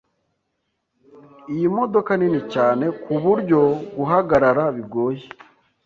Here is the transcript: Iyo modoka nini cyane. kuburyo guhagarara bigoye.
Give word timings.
Iyo 1.55 1.67
modoka 1.77 2.11
nini 2.19 2.41
cyane. 2.53 2.85
kuburyo 3.03 3.59
guhagarara 3.97 4.63
bigoye. 4.75 5.25